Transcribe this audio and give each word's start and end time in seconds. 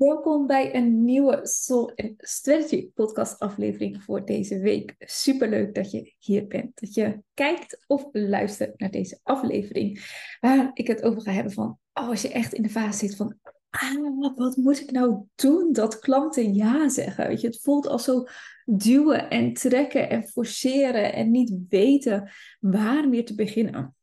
Welkom 0.00 0.46
bij 0.46 0.74
een 0.74 1.04
nieuwe 1.04 1.40
Soul 1.42 1.92
Strategy 2.16 2.90
podcast 2.94 3.38
aflevering 3.38 4.02
voor 4.02 4.24
deze 4.24 4.58
week. 4.58 4.94
Superleuk 4.98 5.74
dat 5.74 5.90
je 5.90 6.14
hier 6.18 6.46
bent, 6.46 6.80
dat 6.80 6.94
je 6.94 7.22
kijkt 7.34 7.84
of 7.86 8.08
luistert 8.12 8.78
naar 8.78 8.90
deze 8.90 9.20
aflevering. 9.22 10.04
Waar 10.40 10.70
ik 10.74 10.86
het 10.86 11.02
over 11.02 11.22
ga 11.22 11.32
hebben 11.32 11.52
van, 11.52 11.78
oh, 11.92 12.08
als 12.08 12.22
je 12.22 12.28
echt 12.28 12.52
in 12.52 12.62
de 12.62 12.68
fase 12.68 12.98
zit 12.98 13.16
van, 13.16 13.38
ah, 13.70 14.36
wat 14.36 14.56
moet 14.56 14.80
ik 14.80 14.90
nou 14.90 15.24
doen 15.34 15.72
dat 15.72 15.98
klanten 15.98 16.54
ja 16.54 16.88
zeggen? 16.88 17.28
Weet 17.28 17.40
je, 17.40 17.46
het 17.46 17.60
voelt 17.60 17.86
als 17.86 18.04
zo 18.04 18.24
duwen 18.64 19.30
en 19.30 19.52
trekken 19.52 20.10
en 20.10 20.28
forceren 20.28 21.12
en 21.12 21.30
niet 21.30 21.52
weten 21.68 22.30
waar 22.60 23.08
weer 23.08 23.24
te 23.24 23.34
beginnen. 23.34 23.94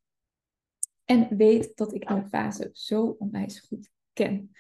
En 1.05 1.37
weet 1.37 1.71
dat 1.75 1.93
ik 1.93 2.09
mijn 2.09 2.29
fase 2.29 2.69
zo 2.73 3.15
onwijs 3.19 3.59
goed 3.59 3.89
ken 4.13 4.51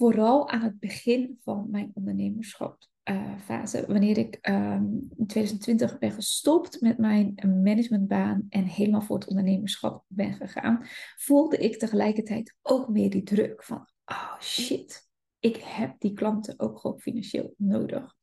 vooral 0.00 0.48
aan 0.48 0.60
het 0.60 0.78
begin 0.78 1.38
van 1.40 1.66
mijn 1.70 1.90
ondernemerschapfase. 1.94 3.80
Uh, 3.80 3.86
wanneer 3.86 4.18
ik 4.18 4.38
um, 4.48 5.08
in 5.16 5.26
2020 5.26 5.98
ben 5.98 6.12
gestopt 6.12 6.80
met 6.80 6.98
mijn 6.98 7.34
managementbaan 7.62 8.46
en 8.48 8.64
helemaal 8.64 9.02
voor 9.02 9.18
het 9.18 9.28
ondernemerschap 9.28 10.04
ben 10.06 10.34
gegaan, 10.34 10.86
voelde 11.16 11.56
ik 11.56 11.78
tegelijkertijd 11.78 12.56
ook 12.62 12.88
meer 12.88 13.10
die 13.10 13.22
druk 13.22 13.64
van, 13.64 13.88
oh 14.04 14.40
shit, 14.40 15.08
ik 15.38 15.56
heb 15.56 15.94
die 15.98 16.12
klanten 16.12 16.54
ook 16.60 16.78
gewoon 16.78 17.00
financieel 17.00 17.54
nodig. 17.56 18.14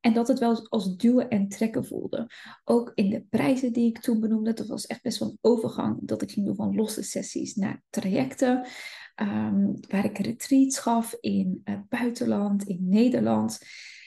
En 0.00 0.12
dat 0.12 0.28
het 0.28 0.38
wel 0.38 0.68
als 0.68 0.96
duwen 0.96 1.28
en 1.28 1.48
trekken 1.48 1.84
voelde. 1.84 2.30
Ook 2.64 2.92
in 2.94 3.10
de 3.10 3.24
prijzen 3.30 3.72
die 3.72 3.88
ik 3.88 3.98
toen 3.98 4.20
benoemde. 4.20 4.52
Dat 4.52 4.66
was 4.66 4.86
echt 4.86 5.02
best 5.02 5.18
wel 5.18 5.28
een 5.28 5.38
overgang. 5.40 5.98
Dat 6.00 6.22
ik 6.22 6.30
ging 6.30 6.46
doen 6.46 6.56
van 6.56 6.74
losse 6.74 7.02
sessies 7.02 7.54
naar 7.54 7.82
trajecten. 7.90 8.66
Um, 9.16 9.74
waar 9.88 10.04
ik 10.04 10.18
retreats 10.18 10.78
gaf 10.78 11.16
in 11.20 11.60
het 11.64 11.88
buitenland, 11.88 12.64
in 12.64 12.88
Nederland. 12.88 13.58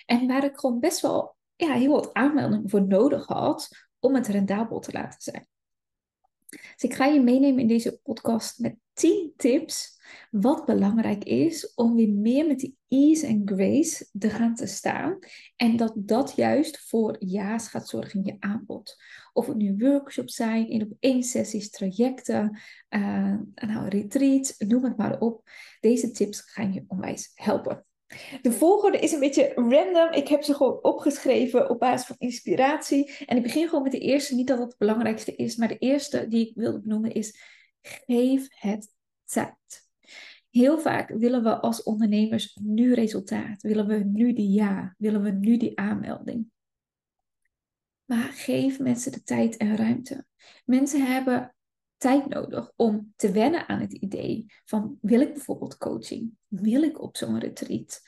En 0.05 0.27
waar 0.27 0.43
ik 0.43 0.57
gewoon 0.57 0.79
best 0.79 1.01
wel 1.01 1.35
ja, 1.55 1.73
heel 1.73 1.91
wat 1.91 2.13
aanmeldingen 2.13 2.69
voor 2.69 2.87
nodig 2.87 3.25
had 3.25 3.69
om 3.99 4.15
het 4.15 4.27
rendabel 4.27 4.79
te 4.79 4.91
laten 4.91 5.21
zijn. 5.21 5.47
Dus 6.49 6.83
ik 6.83 6.93
ga 6.93 7.05
je 7.05 7.21
meenemen 7.21 7.59
in 7.59 7.67
deze 7.67 7.99
podcast 8.03 8.59
met 8.59 8.75
10 8.93 9.33
tips 9.37 9.94
wat 10.31 10.65
belangrijk 10.65 11.23
is 11.23 11.73
om 11.73 11.95
weer 11.95 12.09
meer 12.09 12.47
met 12.47 12.59
die 12.59 12.77
ease 12.87 13.27
en 13.27 13.41
grace 13.45 14.09
te 14.19 14.29
gaan 14.29 14.55
te 14.55 14.65
staan. 14.65 15.19
En 15.55 15.77
dat 15.77 15.93
dat 15.95 16.33
juist 16.35 16.79
voor 16.87 17.15
ja's 17.19 17.67
gaat 17.67 17.87
zorgen 17.87 18.19
in 18.19 18.25
je 18.25 18.35
aanbod. 18.39 18.95
Of 19.33 19.47
het 19.47 19.57
nu 19.57 19.75
workshops 19.77 20.35
zijn, 20.35 20.69
in 20.69 20.81
op 20.81 20.91
één 20.99 21.23
sessies, 21.23 21.69
trajecten, 21.69 22.59
uh, 22.89 23.35
nou, 23.55 23.87
retreats, 23.87 24.57
noem 24.57 24.83
het 24.83 24.97
maar 24.97 25.19
op. 25.19 25.49
Deze 25.79 26.11
tips 26.11 26.41
gaan 26.41 26.73
je 26.73 26.83
onwijs 26.87 27.31
helpen. 27.33 27.85
De 28.41 28.51
volgorde 28.51 28.99
is 28.99 29.11
een 29.11 29.19
beetje 29.19 29.51
random. 29.55 30.11
Ik 30.11 30.27
heb 30.27 30.43
ze 30.43 30.53
gewoon 30.53 30.83
opgeschreven 30.83 31.69
op 31.69 31.79
basis 31.79 32.07
van 32.07 32.15
inspiratie. 32.19 33.17
En 33.25 33.37
ik 33.37 33.43
begin 33.43 33.67
gewoon 33.67 33.83
met 33.83 33.91
de 33.91 33.99
eerste. 33.99 34.35
Niet 34.35 34.47
dat 34.47 34.57
het 34.57 34.67
het 34.67 34.77
belangrijkste 34.77 35.35
is, 35.35 35.55
maar 35.55 35.67
de 35.67 35.77
eerste 35.77 36.27
die 36.27 36.47
ik 36.47 36.55
wilde 36.55 36.81
benoemen 36.81 37.11
is: 37.11 37.39
geef 37.81 38.47
het 38.49 38.93
tijd. 39.25 39.84
Heel 40.55 40.79
vaak 40.79 41.09
willen 41.09 41.43
we 41.43 41.59
als 41.59 41.83
ondernemers 41.83 42.57
nu 42.61 42.93
resultaat. 42.93 43.61
Willen 43.61 43.87
we 43.87 43.95
nu 43.95 44.33
die 44.33 44.49
ja. 44.49 44.95
Willen 44.97 45.21
we 45.21 45.31
nu 45.31 45.57
die 45.57 45.79
aanmelding. 45.79 46.47
Maar 48.05 48.31
geef 48.31 48.79
mensen 48.79 49.11
de 49.11 49.23
tijd 49.23 49.57
en 49.57 49.75
ruimte. 49.75 50.25
Mensen 50.65 51.05
hebben 51.05 51.55
tijd 51.97 52.29
nodig 52.29 52.71
om 52.75 53.13
te 53.15 53.31
wennen 53.31 53.67
aan 53.67 53.79
het 53.79 53.93
idee 53.93 54.45
van 54.65 54.97
wil 55.01 55.21
ik 55.21 55.33
bijvoorbeeld 55.33 55.77
coaching? 55.77 56.31
Wil 56.47 56.83
ik 56.83 57.01
op 57.01 57.17
zo'n 57.17 57.39
retreat? 57.39 58.01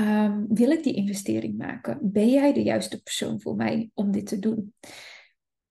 Um, 0.00 0.46
wil 0.48 0.70
ik 0.70 0.82
die 0.82 0.94
investering 0.94 1.58
maken? 1.58 1.98
Ben 2.02 2.30
jij 2.30 2.52
de 2.52 2.62
juiste 2.62 3.02
persoon 3.02 3.40
voor 3.40 3.56
mij 3.56 3.90
om 3.94 4.10
dit 4.10 4.26
te 4.26 4.38
doen? 4.38 4.74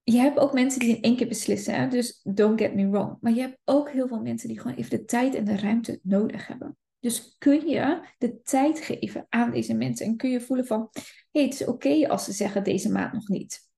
Je 0.04 0.18
hebt 0.18 0.38
ook 0.38 0.52
mensen 0.52 0.80
die 0.80 0.96
in 0.96 1.02
één 1.02 1.16
keer 1.16 1.28
beslissen, 1.28 1.74
hè? 1.74 1.88
dus 1.88 2.20
don't 2.22 2.60
get 2.60 2.74
me 2.74 2.88
wrong. 2.88 3.16
Maar 3.20 3.32
je 3.32 3.40
hebt 3.40 3.58
ook 3.64 3.90
heel 3.90 4.08
veel 4.08 4.20
mensen 4.20 4.48
die 4.48 4.60
gewoon 4.60 4.76
even 4.76 4.90
de 4.90 5.04
tijd 5.04 5.34
en 5.34 5.44
de 5.44 5.56
ruimte 5.56 6.00
nodig 6.02 6.46
hebben. 6.46 6.76
Dus 6.98 7.34
kun 7.38 7.68
je 7.68 8.08
de 8.18 8.40
tijd 8.42 8.80
geven 8.80 9.26
aan 9.28 9.50
deze 9.50 9.74
mensen 9.74 10.06
en 10.06 10.16
kun 10.16 10.30
je 10.30 10.40
voelen 10.40 10.66
van, 10.66 10.88
hey, 11.30 11.42
het 11.42 11.52
is 11.52 11.66
oké 11.66 12.08
als 12.08 12.24
ze 12.24 12.32
zeggen 12.32 12.64
deze 12.64 12.92
maand 12.92 13.12
nog 13.12 13.28
niet. 13.28 13.70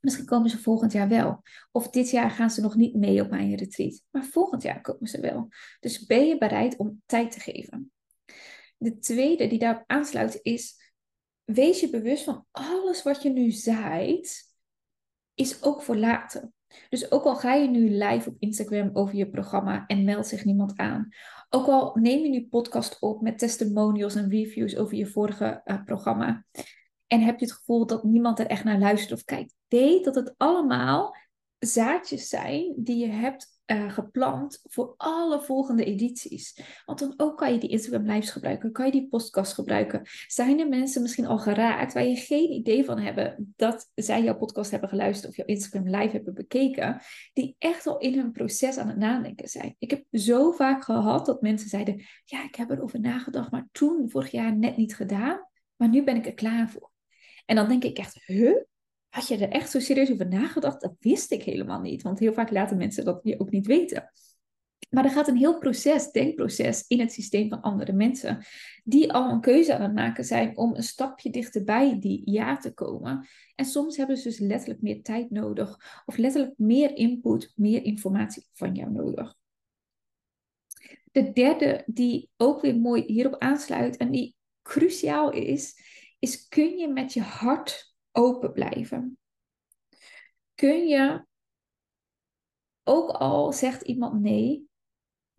Misschien 0.00 0.26
komen 0.26 0.50
ze 0.50 0.58
volgend 0.58 0.92
jaar 0.92 1.08
wel. 1.08 1.42
Of 1.72 1.88
dit 1.88 2.10
jaar 2.10 2.30
gaan 2.30 2.50
ze 2.50 2.60
nog 2.60 2.76
niet 2.76 2.94
mee 2.94 3.22
op 3.22 3.30
mijn 3.30 3.54
retreat. 3.54 4.02
Maar 4.10 4.24
volgend 4.24 4.62
jaar 4.62 4.80
komen 4.80 5.08
ze 5.08 5.20
wel. 5.20 5.48
Dus 5.80 6.06
ben 6.06 6.26
je 6.26 6.38
bereid 6.38 6.76
om 6.76 7.02
tijd 7.06 7.30
te 7.32 7.40
geven? 7.40 7.92
De 8.76 8.98
tweede 8.98 9.46
die 9.46 9.58
daarop 9.58 9.84
aansluit 9.86 10.38
is: 10.42 10.92
wees 11.44 11.80
je 11.80 11.90
bewust 11.90 12.24
van 12.24 12.46
alles 12.50 13.02
wat 13.02 13.22
je 13.22 13.30
nu 13.30 13.50
zaait, 13.50 14.49
is 15.40 15.62
ook 15.62 15.82
voor 15.82 15.96
later. 15.96 16.50
Dus 16.88 17.10
ook 17.10 17.24
al 17.24 17.36
ga 17.36 17.54
je 17.54 17.68
nu 17.68 17.90
live 17.90 18.28
op 18.28 18.36
Instagram 18.38 18.90
over 18.92 19.14
je 19.14 19.30
programma 19.30 19.86
en 19.86 20.04
meldt 20.04 20.26
zich 20.26 20.44
niemand 20.44 20.76
aan. 20.76 21.08
Ook 21.48 21.66
al 21.66 21.96
neem 22.00 22.22
je 22.22 22.28
nu 22.28 22.46
podcast 22.46 22.96
op 23.00 23.20
met 23.20 23.38
testimonials 23.38 24.14
en 24.14 24.30
reviews 24.30 24.76
over 24.76 24.96
je 24.96 25.06
vorige 25.06 25.60
uh, 25.64 25.84
programma. 25.84 26.44
En 27.06 27.20
heb 27.20 27.38
je 27.38 27.44
het 27.44 27.54
gevoel 27.54 27.86
dat 27.86 28.04
niemand 28.04 28.38
er 28.38 28.46
echt 28.46 28.64
naar 28.64 28.78
luistert 28.78 29.12
of 29.12 29.24
kijkt. 29.24 29.54
Weet 29.68 30.04
dat 30.04 30.14
het 30.14 30.34
allemaal 30.36 31.16
zaadjes 31.60 32.28
zijn 32.28 32.72
die 32.76 32.96
je 32.96 33.12
hebt 33.12 33.60
uh, 33.66 33.92
geplant 33.92 34.60
voor 34.62 34.94
alle 34.96 35.40
volgende 35.40 35.84
edities. 35.84 36.60
Want 36.84 36.98
dan 36.98 37.14
ook 37.16 37.38
kan 37.38 37.52
je 37.52 37.58
die 37.58 37.70
Instagram 37.70 38.06
lives 38.06 38.30
gebruiken, 38.30 38.72
kan 38.72 38.86
je 38.86 38.92
die 38.92 39.08
podcast 39.08 39.52
gebruiken. 39.52 40.02
Zijn 40.26 40.60
er 40.60 40.68
mensen 40.68 41.02
misschien 41.02 41.26
al 41.26 41.38
geraakt 41.38 41.92
waar 41.92 42.04
je 42.04 42.16
geen 42.16 42.50
idee 42.50 42.84
van 42.84 42.98
hebben 42.98 43.52
dat 43.56 43.90
zij 43.94 44.22
jouw 44.22 44.36
podcast 44.36 44.70
hebben 44.70 44.88
geluisterd 44.88 45.30
of 45.30 45.36
jouw 45.36 45.46
Instagram 45.46 45.88
live 45.88 46.16
hebben 46.16 46.34
bekeken, 46.34 47.00
die 47.32 47.56
echt 47.58 47.86
al 47.86 47.98
in 47.98 48.18
hun 48.18 48.32
proces 48.32 48.78
aan 48.78 48.88
het 48.88 48.98
nadenken 48.98 49.48
zijn. 49.48 49.74
Ik 49.78 49.90
heb 49.90 50.04
zo 50.12 50.50
vaak 50.50 50.84
gehad 50.84 51.26
dat 51.26 51.42
mensen 51.42 51.68
zeiden, 51.68 52.04
ja, 52.24 52.44
ik 52.44 52.54
heb 52.54 52.70
erover 52.70 53.00
nagedacht, 53.00 53.50
maar 53.50 53.68
toen 53.72 54.10
vorig 54.10 54.30
jaar 54.30 54.56
net 54.56 54.76
niet 54.76 54.96
gedaan, 54.96 55.48
maar 55.76 55.88
nu 55.88 56.04
ben 56.04 56.16
ik 56.16 56.26
er 56.26 56.34
klaar 56.34 56.70
voor. 56.70 56.90
En 57.46 57.56
dan 57.56 57.68
denk 57.68 57.84
ik 57.84 57.98
echt, 57.98 58.24
huh? 58.24 58.56
Had 59.10 59.28
je 59.28 59.36
er 59.36 59.48
echt 59.48 59.70
zo 59.70 59.80
serieus 59.80 60.12
over 60.12 60.28
nagedacht? 60.28 60.80
Dat 60.80 60.94
wist 60.98 61.30
ik 61.30 61.42
helemaal 61.42 61.80
niet. 61.80 62.02
Want 62.02 62.18
heel 62.18 62.32
vaak 62.32 62.50
laten 62.50 62.76
mensen 62.76 63.04
dat 63.04 63.20
je 63.22 63.40
ook 63.40 63.50
niet 63.50 63.66
weten. 63.66 64.10
Maar 64.90 65.04
er 65.04 65.10
gaat 65.10 65.28
een 65.28 65.36
heel 65.36 65.58
proces, 65.58 66.10
denkproces 66.10 66.84
in 66.88 67.00
het 67.00 67.12
systeem 67.12 67.48
van 67.48 67.60
andere 67.60 67.92
mensen. 67.92 68.44
Die 68.84 69.12
al 69.12 69.30
een 69.30 69.40
keuze 69.40 69.74
aan 69.74 69.82
het 69.82 69.94
maken 69.94 70.24
zijn 70.24 70.56
om 70.56 70.74
een 70.74 70.82
stapje 70.82 71.30
dichterbij 71.30 72.00
die 72.00 72.30
ja 72.30 72.56
te 72.56 72.74
komen. 72.74 73.28
En 73.54 73.64
soms 73.64 73.96
hebben 73.96 74.16
ze 74.16 74.28
dus 74.28 74.38
letterlijk 74.38 74.82
meer 74.82 75.02
tijd 75.02 75.30
nodig. 75.30 76.02
Of 76.06 76.16
letterlijk 76.16 76.58
meer 76.58 76.96
input, 76.96 77.52
meer 77.56 77.84
informatie 77.84 78.46
van 78.52 78.74
jou 78.74 78.90
nodig. 78.90 79.38
De 81.12 81.32
derde 81.32 81.82
die 81.86 82.30
ook 82.36 82.60
weer 82.60 82.76
mooi 82.76 83.02
hierop 83.06 83.38
aansluit 83.38 83.96
en 83.96 84.10
die 84.10 84.36
cruciaal 84.62 85.32
is, 85.32 85.74
is 86.18 86.48
kun 86.48 86.78
je 86.78 86.88
met 86.88 87.12
je 87.12 87.20
hart 87.20 87.89
open 88.12 88.52
blijven? 88.52 89.18
Kun 90.54 90.86
je, 90.86 91.26
ook 92.84 93.10
al 93.10 93.52
zegt 93.52 93.82
iemand 93.82 94.20
nee, 94.20 94.68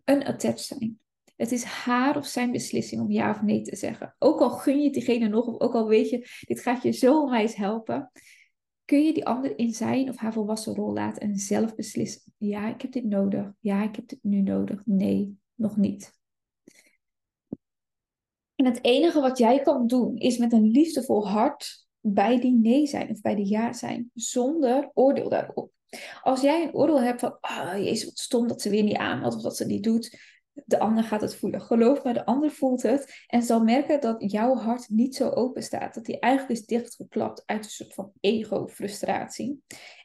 een 0.04 0.24
attached 0.24 0.60
zijn? 0.60 1.00
Het 1.36 1.52
is 1.52 1.64
haar 1.64 2.16
of 2.16 2.26
zijn 2.26 2.52
beslissing 2.52 3.00
om 3.00 3.10
ja 3.10 3.30
of 3.30 3.42
nee 3.42 3.62
te 3.62 3.76
zeggen. 3.76 4.14
Ook 4.18 4.40
al 4.40 4.50
gun 4.50 4.82
je 4.82 4.90
diegene 4.90 5.28
nog, 5.28 5.46
of 5.46 5.60
ook 5.60 5.74
al 5.74 5.88
weet 5.88 6.10
je, 6.10 6.26
dit 6.40 6.60
gaat 6.60 6.82
je 6.82 6.90
zo 6.90 7.20
onwijs 7.20 7.54
helpen. 7.54 8.10
Kun 8.84 9.04
je 9.04 9.12
die 9.12 9.26
ander 9.26 9.58
in 9.58 9.72
zijn 9.72 10.08
of 10.08 10.16
haar 10.16 10.32
volwassen 10.32 10.74
rol 10.74 10.92
laten 10.92 11.22
en 11.22 11.36
zelf 11.36 11.74
beslissen. 11.74 12.32
Ja, 12.36 12.68
ik 12.68 12.82
heb 12.82 12.92
dit 12.92 13.04
nodig. 13.04 13.52
Ja, 13.60 13.82
ik 13.82 13.96
heb 13.96 14.08
dit 14.08 14.22
nu 14.22 14.40
nodig. 14.40 14.82
Nee, 14.84 15.38
nog 15.54 15.76
niet. 15.76 16.20
En 18.54 18.64
het 18.64 18.84
enige 18.84 19.20
wat 19.20 19.38
jij 19.38 19.62
kan 19.62 19.86
doen 19.86 20.16
is 20.16 20.38
met 20.38 20.52
een 20.52 20.70
liefdevol 20.70 21.28
hart 21.28 21.81
bij 22.02 22.40
die 22.40 22.52
nee 22.52 22.86
zijn 22.86 23.10
of 23.10 23.20
bij 23.20 23.34
die 23.34 23.48
ja 23.48 23.72
zijn, 23.72 24.10
zonder 24.14 24.90
oordeel 24.94 25.28
daarop. 25.28 25.70
Als 26.22 26.40
jij 26.40 26.62
een 26.62 26.74
oordeel 26.74 27.00
hebt 27.00 27.20
van, 27.20 27.38
oh, 27.40 27.72
jezus, 27.76 28.04
wat 28.04 28.18
stom 28.18 28.48
dat 28.48 28.62
ze 28.62 28.70
weer 28.70 28.82
niet 28.82 28.96
aanmeldt 28.96 29.36
of 29.36 29.42
dat 29.42 29.56
ze 29.56 29.66
niet 29.66 29.82
doet, 29.82 30.18
de 30.52 30.78
ander 30.78 31.04
gaat 31.04 31.20
het 31.20 31.36
voelen. 31.36 31.60
Geloof 31.60 32.04
me, 32.04 32.12
de 32.12 32.24
ander 32.24 32.50
voelt 32.50 32.82
het 32.82 33.24
en 33.26 33.42
zal 33.42 33.64
merken 33.64 34.00
dat 34.00 34.30
jouw 34.32 34.54
hart 34.54 34.88
niet 34.88 35.16
zo 35.16 35.28
open 35.28 35.62
staat. 35.62 35.94
Dat 35.94 36.06
hij 36.06 36.18
eigenlijk 36.18 36.60
is 36.60 36.66
dichtgeklapt 36.66 37.42
uit 37.46 37.64
een 37.64 37.70
soort 37.70 37.94
van 37.94 38.12
ego-frustratie. 38.20 39.62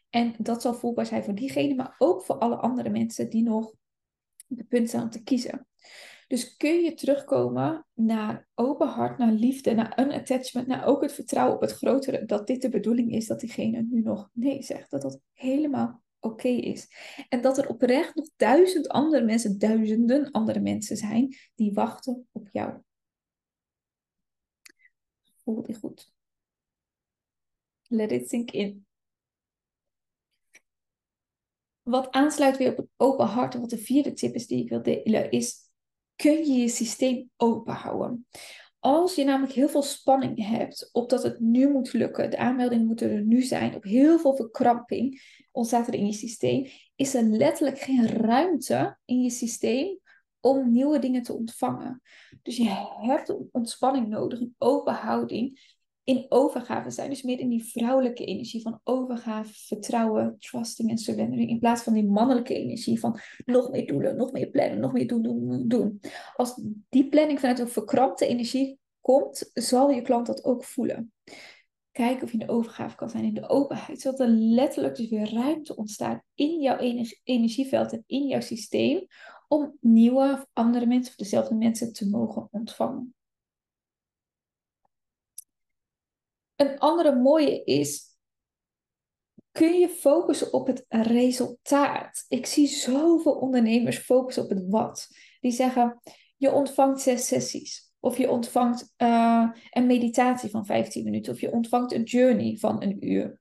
En 0.09 0.35
dat 0.37 0.61
zal 0.61 0.73
voelbaar 0.73 1.05
zijn 1.05 1.23
voor 1.23 1.35
diegene, 1.35 1.75
maar 1.75 1.95
ook 1.97 2.23
voor 2.23 2.37
alle 2.37 2.55
andere 2.55 2.89
mensen 2.89 3.29
die 3.29 3.43
nog 3.43 3.73
de 4.47 4.63
punt 4.63 4.87
staan 4.87 5.03
om 5.03 5.09
te 5.09 5.23
kiezen. 5.23 5.67
Dus 6.27 6.57
kun 6.57 6.83
je 6.83 6.93
terugkomen 6.93 7.85
naar 7.93 8.47
open 8.55 8.87
hart, 8.87 9.17
naar 9.17 9.31
liefde, 9.31 9.73
naar 9.73 9.99
een 9.99 10.11
attachment, 10.11 10.67
naar 10.67 10.85
ook 10.85 11.01
het 11.01 11.13
vertrouwen 11.13 11.55
op 11.55 11.61
het 11.61 11.71
grotere, 11.71 12.25
dat 12.25 12.47
dit 12.47 12.61
de 12.61 12.69
bedoeling 12.69 13.11
is 13.11 13.27
dat 13.27 13.39
diegene 13.39 13.81
nu 13.81 14.01
nog 14.01 14.29
nee 14.33 14.63
zegt, 14.63 14.91
dat 14.91 15.01
dat 15.01 15.19
helemaal 15.33 16.03
oké 16.19 16.47
is. 16.47 16.87
En 17.29 17.41
dat 17.41 17.57
er 17.57 17.69
oprecht 17.69 18.15
nog 18.15 18.29
duizend 18.35 18.87
andere 18.87 19.25
mensen, 19.25 19.59
duizenden 19.59 20.31
andere 20.31 20.59
mensen 20.59 20.97
zijn 20.97 21.35
die 21.55 21.73
wachten 21.73 22.27
op 22.31 22.49
jou. 22.51 22.81
Voel 25.43 25.61
die 25.61 25.75
goed. 25.75 26.11
Let 27.87 28.11
it 28.11 28.29
sink 28.29 28.51
in. 28.51 28.86
Wat 31.87 32.11
aansluit 32.11 32.57
weer 32.57 32.71
op 32.71 32.77
het 32.77 32.87
open 32.97 33.25
hart 33.25 33.53
wat 33.53 33.69
de 33.69 33.77
vierde 33.77 34.13
tip 34.13 34.35
is 34.35 34.47
die 34.47 34.63
ik 34.63 34.69
wil 34.69 34.81
delen, 34.81 35.31
is 35.31 35.55
kun 36.15 36.45
je 36.45 36.53
je 36.53 36.67
systeem 36.67 37.29
open 37.37 37.73
houden. 37.73 38.27
Als 38.79 39.15
je 39.15 39.23
namelijk 39.23 39.53
heel 39.53 39.69
veel 39.69 39.81
spanning 39.81 40.47
hebt 40.47 40.89
op 40.91 41.09
dat 41.09 41.23
het 41.23 41.39
nu 41.39 41.71
moet 41.71 41.93
lukken, 41.93 42.29
de 42.29 42.37
aanmeldingen 42.37 42.85
moeten 42.85 43.11
er 43.11 43.21
nu 43.21 43.41
zijn, 43.41 43.75
op 43.75 43.83
heel 43.83 44.19
veel 44.19 44.35
verkramping 44.35 45.21
ontstaat 45.51 45.87
er 45.87 45.93
in 45.93 46.05
je 46.05 46.13
systeem, 46.13 46.67
is 46.95 47.13
er 47.13 47.23
letterlijk 47.23 47.79
geen 47.79 48.07
ruimte 48.07 48.97
in 49.05 49.21
je 49.21 49.29
systeem 49.29 49.99
om 50.39 50.71
nieuwe 50.71 50.99
dingen 50.99 51.23
te 51.23 51.33
ontvangen. 51.33 52.01
Dus 52.41 52.57
je 52.57 52.69
hebt 53.01 53.35
ontspanning 53.51 54.07
nodig, 54.07 54.39
een 54.39 54.55
open 54.57 54.93
houding, 54.93 55.76
in 56.07 56.25
overgave 56.29 56.89
zijn. 56.89 57.09
Dus 57.09 57.21
meer 57.21 57.39
in 57.39 57.49
die 57.49 57.63
vrouwelijke 57.63 58.25
energie 58.25 58.61
van 58.61 58.79
overgave, 58.83 59.53
vertrouwen, 59.53 60.35
trusting 60.39 60.89
en 60.89 60.97
surrendering. 60.97 61.49
In 61.49 61.59
plaats 61.59 61.83
van 61.83 61.93
die 61.93 62.05
mannelijke 62.05 62.53
energie 62.53 62.99
van 62.99 63.19
nog 63.45 63.71
meer 63.71 63.87
doelen, 63.87 64.15
nog 64.15 64.31
meer 64.31 64.47
plannen, 64.47 64.79
nog 64.79 64.93
meer 64.93 65.07
doen, 65.07 65.21
doen, 65.21 65.67
doen. 65.67 65.99
Als 66.35 66.61
die 66.89 67.09
planning 67.09 67.39
vanuit 67.39 67.59
een 67.59 67.67
verkrampte 67.67 68.27
energie 68.27 68.79
komt, 69.01 69.49
zal 69.53 69.89
je 69.89 70.01
klant 70.01 70.25
dat 70.25 70.43
ook 70.43 70.63
voelen. 70.63 71.11
Kijk 71.91 72.23
of 72.23 72.31
je 72.31 72.37
in 72.37 72.45
de 72.45 72.53
overgave 72.53 72.95
kan 72.95 73.09
zijn, 73.09 73.23
in 73.23 73.33
de 73.33 73.49
openheid. 73.49 74.01
Zodat 74.01 74.19
er 74.19 74.27
letterlijk 74.27 74.95
dus 74.95 75.09
weer 75.09 75.33
ruimte 75.33 75.75
ontstaat 75.75 76.23
in 76.35 76.61
jouw 76.61 76.77
energieveld 77.23 77.91
en 77.91 78.03
in 78.05 78.27
jouw 78.27 78.41
systeem. 78.41 79.07
Om 79.47 79.77
nieuwe 79.79 80.31
of 80.33 80.45
andere 80.53 80.85
mensen 80.85 81.11
of 81.11 81.17
dezelfde 81.17 81.55
mensen 81.55 81.93
te 81.93 82.09
mogen 82.09 82.47
ontvangen. 82.51 83.15
Een 86.57 86.79
andere 86.79 87.15
mooie 87.15 87.63
is, 87.63 88.15
kun 89.51 89.79
je 89.79 89.89
focussen 89.89 90.53
op 90.53 90.67
het 90.67 90.85
resultaat? 90.89 92.25
Ik 92.27 92.45
zie 92.45 92.67
zoveel 92.67 93.33
ondernemers 93.33 93.97
focussen 93.97 94.43
op 94.43 94.49
het 94.49 94.63
wat. 94.67 95.07
Die 95.39 95.51
zeggen, 95.51 96.01
je 96.37 96.51
ontvangt 96.51 97.01
zes 97.01 97.27
sessies. 97.27 97.91
Of 97.99 98.17
je 98.17 98.29
ontvangt 98.29 98.93
uh, 98.97 99.51
een 99.69 99.85
meditatie 99.85 100.49
van 100.49 100.65
15 100.65 101.03
minuten. 101.03 101.33
Of 101.33 101.39
je 101.39 101.51
ontvangt 101.51 101.91
een 101.91 102.03
journey 102.03 102.57
van 102.57 102.83
een 102.83 103.07
uur. 103.07 103.39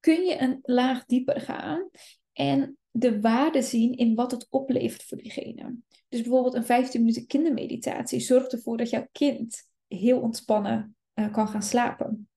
Kun 0.00 0.24
je 0.24 0.38
een 0.40 0.58
laag 0.62 1.04
dieper 1.04 1.40
gaan 1.40 1.90
en 2.32 2.78
de 2.90 3.20
waarde 3.20 3.62
zien 3.62 3.96
in 3.96 4.14
wat 4.14 4.30
het 4.30 4.46
oplevert 4.50 5.02
voor 5.02 5.18
diegene. 5.18 5.76
Dus 6.08 6.20
bijvoorbeeld 6.20 6.54
een 6.54 6.64
15 6.64 7.00
minuten 7.00 7.26
kindermeditatie 7.26 8.20
zorgt 8.20 8.52
ervoor 8.52 8.76
dat 8.76 8.90
jouw 8.90 9.08
kind 9.12 9.68
heel 9.86 10.20
ontspannen 10.20 10.96
uh, 11.18 11.32
kan 11.32 11.48
gaan 11.48 11.62
slapen. 11.62 12.28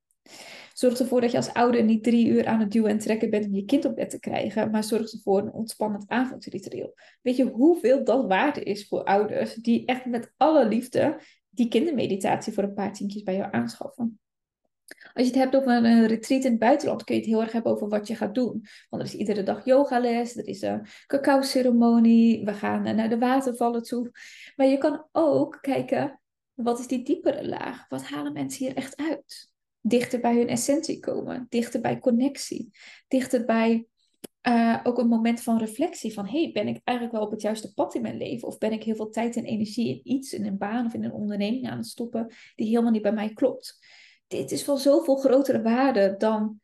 Zorg 0.74 1.00
ervoor 1.00 1.22
dat 1.22 1.32
je 1.32 1.38
als 1.38 1.54
ouder 1.54 1.84
niet 1.84 2.04
drie 2.04 2.28
uur 2.28 2.46
aan 2.46 2.60
het 2.60 2.72
duwen 2.72 2.90
en 2.90 2.98
trekken 2.98 3.30
bent 3.30 3.46
om 3.46 3.56
je 3.56 3.66
kind 3.66 3.86
op 3.86 3.96
bed 3.96 4.10
te 4.10 4.20
krijgen, 4.20 4.72
maar 4.72 4.84
zorg 4.84 5.12
ervoor 5.12 5.40
een 5.40 5.52
ontspannend 5.52 6.04
avondritueel. 6.08 6.94
Weet 7.22 7.36
je 7.36 7.44
hoeveel 7.44 8.04
dat 8.04 8.28
waarde 8.28 8.64
is 8.64 8.88
voor 8.88 9.04
ouders 9.04 9.54
die 9.54 9.86
echt 9.86 10.06
met 10.06 10.34
alle 10.38 10.68
liefde 10.68 11.22
die 11.50 11.68
kindermeditatie 11.68 12.54
voor 12.54 12.64
een 12.64 12.74
paar 12.74 12.94
tientjes 12.94 13.24
bij 13.24 13.36
jou 13.36 13.54
aanschaffen? 13.54 14.20
Als 15.14 15.26
je 15.26 15.32
het 15.32 15.42
hebt 15.42 15.56
over 15.56 15.72
een 15.72 16.08
retreat 16.08 16.44
in 16.44 16.52
het 16.52 16.60
buitenland, 16.60 17.04
kun 17.04 17.16
je 17.16 17.22
het 17.22 17.30
heel 17.30 17.42
erg 17.42 17.52
hebben 17.52 17.72
over 17.72 17.88
wat 17.88 18.08
je 18.08 18.16
gaat 18.16 18.36
doen. 18.36 18.66
Want 18.90 19.02
er 19.02 19.08
is 19.08 19.16
iedere 19.16 19.44
dag 19.44 19.66
yogales, 19.66 20.38
er 20.38 20.48
is 20.48 20.62
een 20.62 20.86
cacao-ceremonie, 21.08 22.46
we 22.46 22.54
gaan 22.54 22.82
naar 22.96 23.10
de 23.10 23.18
watervallen 23.18 23.84
toe. 23.84 24.12
Maar 24.56 24.68
je 24.68 24.78
kan 24.78 25.06
ook 25.12 25.58
kijken, 25.62 26.21
wat 26.64 26.80
is 26.80 26.88
die 26.88 27.04
diepere 27.04 27.48
laag? 27.48 27.88
Wat 27.90 28.04
halen 28.04 28.34
mensen 28.34 28.66
hier 28.66 28.76
echt 28.76 28.98
uit? 28.98 29.50
Dichter 29.82 30.20
bij 30.20 30.36
hun 30.36 30.48
essentie 30.48 31.00
komen, 31.00 31.46
dichter 31.50 31.82
bij 31.82 32.00
connectie, 32.00 32.70
dichter 33.08 33.46
bij 33.46 33.86
uh, 34.48 34.80
ook 34.84 34.98
een 34.98 35.08
moment 35.08 35.42
van 35.42 35.58
reflectie 35.58 36.14
van, 36.14 36.28
hey, 36.28 36.50
ben 36.54 36.68
ik 36.68 36.82
eigenlijk 36.84 37.18
wel 37.18 37.26
op 37.26 37.32
het 37.32 37.42
juiste 37.42 37.74
pad 37.74 37.96
in 37.96 38.02
mijn 38.02 38.18
leven? 38.18 38.48
Of 38.48 38.58
ben 38.58 38.72
ik 38.72 38.84
heel 38.84 38.96
veel 38.96 39.10
tijd 39.10 39.36
en 39.36 39.44
energie 39.44 39.90
in 39.90 40.02
iets, 40.04 40.34
in 40.34 40.46
een 40.46 40.58
baan 40.58 40.86
of 40.86 40.94
in 40.94 41.04
een 41.04 41.12
onderneming 41.12 41.70
aan 41.70 41.78
het 41.78 41.88
stoppen 41.88 42.34
die 42.56 42.68
helemaal 42.68 42.92
niet 42.92 43.02
bij 43.02 43.14
mij 43.14 43.34
klopt? 43.34 43.80
Dit 44.28 44.52
is 44.52 44.64
van 44.64 44.78
zoveel 44.78 45.16
grotere 45.16 45.62
waarde 45.62 46.16
dan 46.18 46.60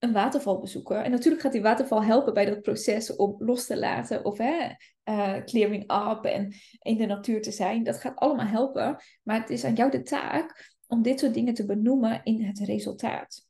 een 0.00 0.12
waterval 0.12 0.58
bezoeken. 0.58 1.04
En 1.04 1.10
natuurlijk 1.10 1.42
gaat 1.42 1.52
die 1.52 1.62
waterval 1.62 2.02
helpen 2.02 2.34
bij 2.34 2.44
dat 2.44 2.62
proces 2.62 3.16
om 3.16 3.34
los 3.38 3.66
te 3.66 3.78
laten 3.78 4.24
of 4.24 4.38
hè, 4.38 4.74
uh, 5.04 5.44
clearing 5.44 5.82
up 5.82 6.24
en 6.24 6.54
in 6.78 6.96
de 6.96 7.06
natuur 7.06 7.42
te 7.42 7.50
zijn. 7.50 7.82
Dat 7.82 8.00
gaat 8.00 8.16
allemaal 8.16 8.46
helpen. 8.46 8.96
Maar 9.22 9.40
het 9.40 9.50
is 9.50 9.64
aan 9.64 9.74
jou 9.74 9.90
de 9.90 10.02
taak 10.02 10.74
om 10.86 11.02
dit 11.02 11.20
soort 11.20 11.34
dingen 11.34 11.54
te 11.54 11.66
benoemen 11.66 12.20
in 12.24 12.44
het 12.44 12.58
resultaat. 12.58 13.48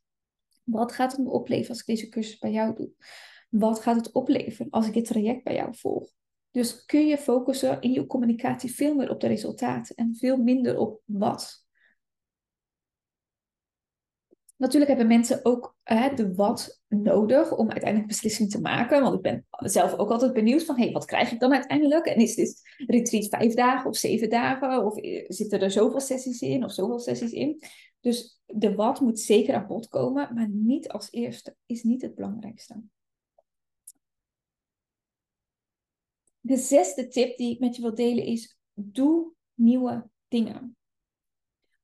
Wat 0.64 0.93
gaat 0.93 1.12
het 1.12 1.20
me 1.20 1.31
opleveren 1.31 1.70
als 1.70 1.81
ik 1.81 1.87
deze 1.87 2.08
cursus 2.08 2.38
bij 2.38 2.53
jou 2.53 2.75
doe? 2.75 2.91
Wat 3.49 3.81
gaat 3.81 3.96
het 3.96 4.12
opleveren 4.12 4.70
als 4.70 4.87
ik 4.87 4.93
dit 4.93 5.05
traject 5.05 5.44
bij 5.44 5.55
jou 5.55 5.76
volg? 5.76 6.11
Dus 6.50 6.85
kun 6.85 7.06
je 7.06 7.19
focussen 7.19 7.81
in 7.81 7.93
je 7.93 8.06
communicatie 8.06 8.75
veel 8.75 8.94
meer 8.94 9.11
op 9.11 9.20
de 9.20 9.26
resultaten 9.26 9.96
en 9.96 10.17
veel 10.17 10.37
minder 10.37 10.79
op 10.79 11.00
wat. 11.05 11.64
Natuurlijk 14.60 14.90
hebben 14.90 15.08
mensen 15.08 15.44
ook 15.44 15.76
hè, 15.82 16.14
de 16.14 16.34
wat 16.34 16.80
nodig 16.88 17.56
om 17.56 17.70
uiteindelijk 17.70 18.08
beslissing 18.08 18.50
te 18.50 18.60
maken. 18.60 19.02
Want 19.02 19.14
ik 19.14 19.20
ben 19.22 19.46
zelf 19.50 19.94
ook 19.94 20.10
altijd 20.10 20.32
benieuwd 20.32 20.64
van, 20.64 20.78
hey, 20.78 20.92
wat 20.92 21.04
krijg 21.04 21.32
ik 21.32 21.40
dan 21.40 21.52
uiteindelijk? 21.52 22.06
En 22.06 22.16
is 22.16 22.34
dit 22.34 22.60
retreat 22.86 23.28
vijf 23.28 23.54
dagen 23.54 23.90
of 23.90 23.96
zeven 23.96 24.30
dagen? 24.30 24.84
Of 24.84 24.96
eh, 24.96 25.24
zitten 25.28 25.60
er 25.60 25.70
zoveel 25.70 26.00
sessies 26.00 26.40
in 26.40 26.64
of 26.64 26.72
zoveel 26.72 26.98
sessies 26.98 27.32
in? 27.32 27.62
Dus 28.00 28.40
de 28.46 28.74
wat 28.74 29.00
moet 29.00 29.20
zeker 29.20 29.54
aan 29.54 29.66
bod 29.66 29.88
komen, 29.88 30.34
maar 30.34 30.48
niet 30.48 30.88
als 30.88 31.08
eerste, 31.10 31.56
is 31.66 31.82
niet 31.82 32.02
het 32.02 32.14
belangrijkste. 32.14 32.82
De 36.40 36.56
zesde 36.56 37.08
tip 37.08 37.36
die 37.36 37.52
ik 37.52 37.60
met 37.60 37.76
je 37.76 37.82
wil 37.82 37.94
delen 37.94 38.24
is, 38.24 38.58
doe 38.72 39.32
nieuwe 39.54 40.08
dingen. 40.28 40.76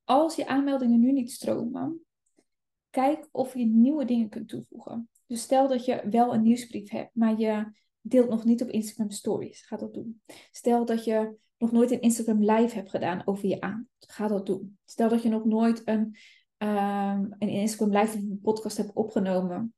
Als 0.04 0.36
je 0.36 0.46
aanmeldingen 0.46 1.00
nu 1.00 1.12
niet 1.12 1.32
stromen, 1.32 2.05
kijk 2.96 3.28
of 3.32 3.54
je 3.54 3.66
nieuwe 3.66 4.04
dingen 4.04 4.28
kunt 4.28 4.48
toevoegen. 4.48 5.08
Dus 5.26 5.42
stel 5.42 5.68
dat 5.68 5.84
je 5.84 6.02
wel 6.10 6.34
een 6.34 6.42
nieuwsbrief 6.42 6.90
hebt, 6.90 7.10
maar 7.14 7.38
je 7.38 7.72
deelt 8.00 8.28
nog 8.28 8.44
niet 8.44 8.62
op 8.62 8.68
Instagram 8.68 9.10
Stories. 9.10 9.60
Ga 9.66 9.76
dat 9.76 9.94
doen. 9.94 10.22
Stel 10.50 10.84
dat 10.84 11.04
je 11.04 11.36
nog 11.58 11.72
nooit 11.72 11.90
een 11.90 12.00
Instagram 12.00 12.40
Live 12.40 12.74
hebt 12.74 12.90
gedaan 12.90 13.22
over 13.24 13.48
je 13.48 13.60
aanbod. 13.60 14.06
Ga 14.06 14.28
dat 14.28 14.46
doen. 14.46 14.78
Stel 14.84 15.08
dat 15.08 15.22
je 15.22 15.28
nog 15.28 15.44
nooit 15.44 15.82
een, 15.84 16.16
um, 16.58 17.34
een 17.38 17.48
Instagram 17.48 18.00
Live 18.00 18.16
of 18.16 18.22
een 18.22 18.40
podcast 18.42 18.76
hebt 18.76 18.92
opgenomen 18.92 19.74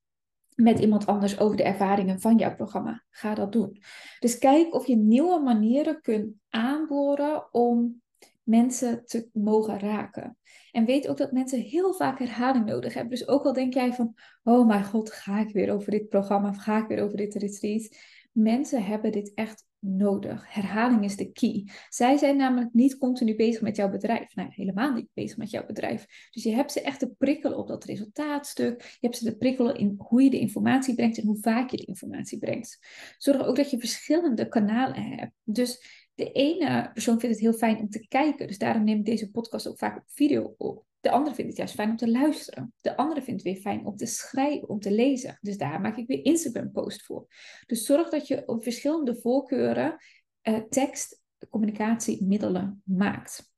met 0.54 0.78
iemand 0.78 1.06
anders 1.06 1.38
over 1.38 1.56
de 1.56 1.62
ervaringen 1.62 2.20
van 2.20 2.36
jouw 2.36 2.54
programma. 2.54 3.04
Ga 3.10 3.34
dat 3.34 3.52
doen. 3.52 3.82
Dus 4.18 4.38
kijk 4.38 4.74
of 4.74 4.86
je 4.86 4.96
nieuwe 4.96 5.40
manieren 5.40 6.00
kunt 6.00 6.34
aanboren 6.48 7.54
om 7.54 8.02
mensen 8.48 9.02
te 9.04 9.28
mogen 9.32 9.78
raken. 9.78 10.36
En 10.70 10.84
weet 10.84 11.08
ook 11.08 11.16
dat 11.16 11.32
mensen 11.32 11.60
heel 11.60 11.94
vaak 11.94 12.18
herhaling 12.18 12.64
nodig 12.64 12.94
hebben. 12.94 13.10
Dus 13.10 13.28
ook 13.28 13.44
al 13.44 13.52
denk 13.52 13.74
jij 13.74 13.92
van, 13.92 14.14
oh 14.42 14.66
mijn 14.66 14.84
god, 14.84 15.12
ga 15.12 15.38
ik 15.38 15.52
weer 15.52 15.72
over 15.72 15.90
dit 15.90 16.08
programma 16.08 16.48
of 16.48 16.56
ga 16.56 16.78
ik 16.78 16.88
weer 16.88 17.02
over 17.02 17.16
dit 17.16 17.34
retreat. 17.34 17.96
Mensen 18.32 18.84
hebben 18.84 19.12
dit 19.12 19.34
echt 19.34 19.66
nodig. 19.78 20.54
Herhaling 20.54 21.04
is 21.04 21.16
de 21.16 21.32
key. 21.32 21.68
Zij 21.88 22.16
zijn 22.16 22.36
namelijk 22.36 22.72
niet 22.72 22.98
continu 22.98 23.36
bezig 23.36 23.62
met 23.62 23.76
jouw 23.76 23.90
bedrijf. 23.90 24.34
Nou, 24.34 24.48
helemaal 24.52 24.92
niet 24.92 25.08
bezig 25.14 25.36
met 25.36 25.50
jouw 25.50 25.66
bedrijf. 25.66 26.06
Dus 26.30 26.42
je 26.42 26.54
hebt 26.54 26.72
ze 26.72 26.80
echt 26.80 26.98
te 26.98 27.10
prikkelen 27.18 27.58
op 27.58 27.68
dat 27.68 27.84
resultaatstuk. 27.84 28.82
Je 28.82 29.06
hebt 29.06 29.16
ze 29.16 29.24
te 29.24 29.36
prikkelen 29.36 29.76
in 29.76 29.94
hoe 29.98 30.22
je 30.22 30.30
de 30.30 30.38
informatie 30.38 30.94
brengt 30.94 31.18
en 31.18 31.26
hoe 31.26 31.38
vaak 31.40 31.70
je 31.70 31.76
de 31.76 31.84
informatie 31.84 32.38
brengt. 32.38 32.78
Zorg 33.18 33.46
ook 33.46 33.56
dat 33.56 33.70
je 33.70 33.78
verschillende 33.78 34.48
kanalen 34.48 35.02
hebt. 35.02 35.32
Dus 35.44 36.06
de 36.18 36.32
ene 36.32 36.90
persoon 36.92 37.20
vindt 37.20 37.34
het 37.34 37.44
heel 37.44 37.58
fijn 37.58 37.78
om 37.78 37.90
te 37.90 38.08
kijken, 38.08 38.46
dus 38.46 38.58
daarom 38.58 38.84
neem 38.84 38.98
ik 38.98 39.04
deze 39.04 39.30
podcast 39.30 39.68
ook 39.68 39.78
vaak 39.78 39.96
op 39.96 40.04
video 40.06 40.54
op. 40.56 40.84
De 41.00 41.10
andere 41.10 41.34
vindt 41.34 41.50
het 41.50 41.58
juist 41.58 41.74
fijn 41.74 41.90
om 41.90 41.96
te 41.96 42.10
luisteren. 42.10 42.74
De 42.80 42.96
andere 42.96 43.22
vindt 43.22 43.42
het 43.42 43.52
weer 43.52 43.62
fijn 43.62 43.86
om 43.86 43.96
te 43.96 44.06
schrijven, 44.06 44.68
om 44.68 44.80
te 44.80 44.90
lezen. 44.90 45.38
Dus 45.40 45.56
daar 45.56 45.80
maak 45.80 45.96
ik 45.96 46.06
weer 46.06 46.24
Instagram 46.24 46.72
post 46.72 47.02
voor. 47.02 47.26
Dus 47.66 47.84
zorg 47.84 48.08
dat 48.08 48.26
je 48.26 48.48
op 48.48 48.62
verschillende 48.62 49.20
voorkeuren 49.20 49.96
uh, 50.42 50.58
tekst, 50.58 51.20
communicatiemiddelen 51.50 52.82
maakt. 52.84 53.52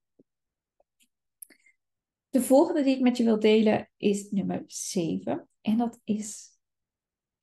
De 2.29 2.43
volgende 2.43 2.83
die 2.83 2.95
ik 2.95 3.03
met 3.03 3.17
je 3.17 3.25
wil 3.25 3.39
delen 3.39 3.91
is 3.97 4.31
nummer 4.31 4.63
7. 4.67 5.49
En 5.61 5.77
dat 5.77 6.01
is 6.05 6.49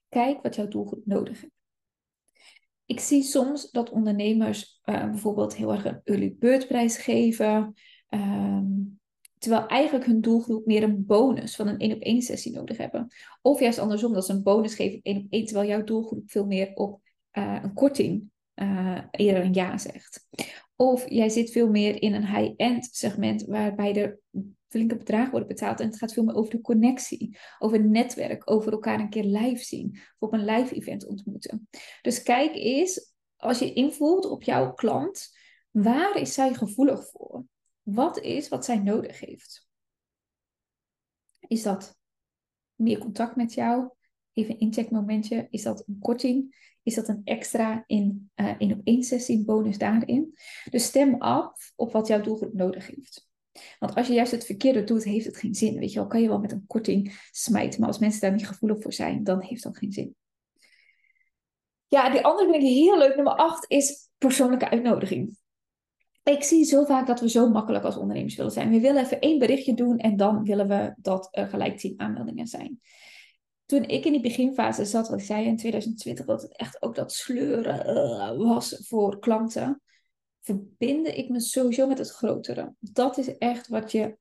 kijk 0.10 0.42
wat 0.42 0.56
jouw 0.56 0.68
doelgroep 0.68 1.06
nodig 1.06 1.44
ik 2.88 3.00
zie 3.00 3.24
soms 3.24 3.72
dat 3.72 3.90
ondernemers 3.90 4.82
uh, 4.86 5.10
bijvoorbeeld 5.10 5.56
heel 5.56 5.72
erg 5.72 5.86
een 5.86 6.02
early 6.04 6.36
bird 6.40 6.68
prijs 6.68 6.98
geven. 6.98 7.74
Um, 8.10 9.00
terwijl 9.38 9.68
eigenlijk 9.68 10.06
hun 10.06 10.22
doelgroep 10.22 10.66
meer 10.66 10.84
een 10.84 11.06
bonus 11.06 11.56
van 11.56 11.68
een 11.68 11.78
één 11.78 11.94
op 11.94 12.02
één 12.02 12.22
sessie 12.22 12.52
nodig 12.52 12.78
hebben. 12.78 13.08
Of 13.42 13.60
juist 13.60 13.80
andersom, 13.80 14.14
dat 14.14 14.26
ze 14.26 14.34
een 14.34 14.44
bonus 14.44 14.76
geven 14.76 15.00
één 15.04 15.18
op 15.18 15.26
één, 15.30 15.46
terwijl 15.46 15.68
jouw 15.68 15.84
doelgroep 15.84 16.32
veel 16.32 16.46
meer 16.46 16.72
op 16.74 17.02
uh, 17.34 17.60
een 17.64 17.74
korting 17.74 18.24
uh, 18.56 19.00
eerder 19.12 19.44
een 19.44 19.54
ja 19.54 19.78
zegt. 19.78 20.28
Of 20.76 21.10
jij 21.10 21.30
zit 21.30 21.52
veel 21.52 21.70
meer 21.70 22.02
in 22.02 22.14
een 22.14 22.36
high-end 22.36 22.88
segment 22.92 23.46
waarbij 23.46 23.96
er 23.96 24.20
flinke 24.68 24.98
bedragen 24.98 25.32
worden 25.32 25.50
betaald. 25.50 25.80
En 25.80 25.88
het 25.88 25.98
gaat 25.98 26.14
veel 26.14 26.24
meer 26.24 26.36
over 26.36 26.52
de 26.52 26.62
connectie, 26.62 27.38
over 27.60 27.78
het 27.78 27.88
netwerk, 27.88 28.52
over 28.52 28.72
elkaar 28.72 29.00
een 29.00 29.10
keer 29.10 29.24
live 29.24 29.64
zien. 29.64 29.90
Of 29.94 30.02
op 30.20 30.34
een 30.34 30.46
live 30.46 30.76
event 30.76 31.08
ontmoeten. 31.08 31.68
Dus 32.02 32.24
kijk 32.24 32.56
eens, 32.56 33.14
als 33.36 33.60
je 33.60 33.74
invoelt 33.74 34.26
op 34.26 34.44
jouw 34.44 34.74
klant, 34.74 35.36
waar 35.72 36.18
is 36.18 36.34
zij 36.34 36.54
gevoelig 36.54 37.10
voor? 37.10 37.46
Wat 37.82 38.20
is 38.20 38.48
wat 38.48 38.66
zij 38.66 38.78
nodig 38.78 39.20
heeft? 39.20 39.68
Is 41.40 41.64
dat 41.64 41.98
meer 42.76 42.98
contact 42.98 43.36
met 43.36 43.54
jou? 43.54 43.90
Even 44.34 44.54
een 44.54 44.60
incheckmomentje. 44.60 45.48
Is 45.50 45.64
dat 45.64 45.84
een 45.88 46.00
korting? 46.00 46.56
Is 46.84 46.96
dat 46.96 47.08
een 47.08 47.22
extra 47.24 47.84
in 47.86 48.32
uh, 48.36 48.56
in 48.58 48.74
op 48.74 48.82
één 48.84 49.04
sessie 49.04 49.46
bonus 49.46 49.78
daarin? 49.78 50.34
Dus 50.70 50.86
stem 50.86 51.16
af 51.22 51.72
op 51.76 51.92
wat 51.92 52.08
jouw 52.08 52.22
doelgroep 52.22 52.54
nodig 52.54 52.88
heeft. 52.88 53.27
Want 53.80 53.96
als 53.96 54.08
je 54.08 54.14
juist 54.14 54.32
het 54.32 54.46
verkeerde 54.46 54.84
doet, 54.84 55.04
heeft 55.04 55.26
het 55.26 55.38
geen 55.38 55.56
zin. 55.56 55.80
Weet 55.80 55.92
je 55.94 56.00
wel, 56.00 56.08
kan 56.08 56.22
je 56.22 56.28
wel 56.28 56.40
met 56.40 56.52
een 56.52 56.64
korting 56.68 57.28
smijten. 57.32 57.80
Maar 57.80 57.90
als 57.90 58.00
mensen 58.00 58.22
daar 58.22 58.32
niet 58.32 58.48
gevoelig 58.48 58.82
voor 58.82 58.94
zijn, 58.94 59.24
dan 59.24 59.42
heeft 59.42 59.64
dat 59.64 59.78
geen 59.78 59.92
zin. 59.92 60.16
Ja, 61.88 62.10
die 62.10 62.26
andere 62.26 62.52
vind 62.52 62.64
ik 62.64 62.70
heel 62.70 62.98
leuk. 62.98 63.16
Nummer 63.16 63.34
8 63.34 63.66
is 63.68 64.10
persoonlijke 64.18 64.70
uitnodiging. 64.70 65.38
Ik 66.24 66.44
zie 66.44 66.66
zo 66.66 66.84
vaak 66.84 67.08
dat 67.08 67.20
we 67.20 67.30
zo 67.30 67.50
makkelijk 67.50 67.84
als 67.84 67.98
ondernemers 67.98 68.36
willen 68.36 68.52
zijn. 68.52 68.70
We 68.70 68.80
willen 68.80 69.04
even 69.04 69.20
één 69.20 69.40
berichtje 69.40 69.74
doen 69.74 69.98
en 69.98 70.18
dan 70.18 70.44
willen 70.44 70.68
we 70.68 70.94
dat 70.98 71.28
er 71.32 71.48
gelijk 71.48 71.78
tien 71.78 72.00
aanmeldingen 72.00 72.48
zijn. 72.48 72.80
Toen 73.66 73.84
ik 73.84 74.06
in 74.06 74.12
die 74.12 74.22
beginfase 74.22 74.86
zat, 74.86 75.10
wat 75.10 75.20
ik 75.20 75.26
zei 75.26 75.46
in 75.46 75.58
2020, 75.58 76.26
dat 76.26 76.42
het 76.42 76.58
echt 76.58 76.82
ook 76.82 76.96
dat 76.96 77.14
sleuren 77.14 77.90
uh, 77.90 78.48
was 78.48 78.82
voor 78.88 79.20
klanten, 79.20 79.82
verbinde 80.48 81.16
ik 81.16 81.30
me 81.30 81.40
sowieso 81.40 81.88
met 81.88 81.98
het 81.98 82.10
grotere. 82.10 82.74
Dat 82.80 83.18
is 83.18 83.38
echt 83.38 83.68
wat 83.68 83.92
je 83.92 84.18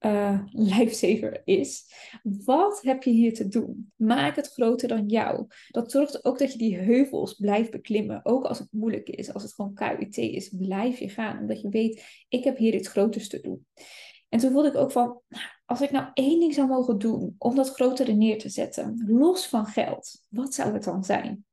uh, 0.00 0.40
lifesaver 0.76 1.42
is. 1.44 1.92
Wat 2.22 2.82
heb 2.82 3.02
je 3.02 3.10
hier 3.10 3.34
te 3.34 3.48
doen? 3.48 3.92
Maak 3.96 4.36
het 4.36 4.52
groter 4.52 4.88
dan 4.88 5.06
jou. 5.06 5.46
Dat 5.68 5.90
zorgt 5.90 6.24
ook 6.24 6.38
dat 6.38 6.52
je 6.52 6.58
die 6.58 6.78
heuvels 6.78 7.34
blijft 7.34 7.70
beklimmen. 7.70 8.20
Ook 8.24 8.44
als 8.44 8.58
het 8.58 8.72
moeilijk 8.72 9.08
is, 9.08 9.32
als 9.32 9.42
het 9.42 9.54
gewoon 9.54 9.74
KUT 9.74 10.16
is, 10.16 10.48
blijf 10.48 10.98
je 10.98 11.08
gaan. 11.08 11.38
Omdat 11.38 11.60
je 11.60 11.68
weet, 11.68 12.24
ik 12.28 12.44
heb 12.44 12.56
hier 12.56 12.74
iets 12.74 12.88
groters 12.88 13.28
te 13.28 13.40
doen. 13.40 13.66
En 14.28 14.38
toen 14.38 14.52
voelde 14.52 14.68
ik 14.68 14.76
ook 14.76 14.92
van, 14.92 15.20
als 15.64 15.80
ik 15.80 15.90
nou 15.90 16.06
één 16.14 16.40
ding 16.40 16.54
zou 16.54 16.68
mogen 16.68 16.98
doen 16.98 17.34
om 17.38 17.54
dat 17.54 17.74
grotere 17.74 18.12
neer 18.12 18.38
te 18.38 18.48
zetten, 18.48 19.04
los 19.06 19.46
van 19.46 19.66
geld, 19.66 20.20
wat 20.28 20.54
zou 20.54 20.72
het 20.72 20.84
dan 20.84 21.04
zijn? 21.04 21.44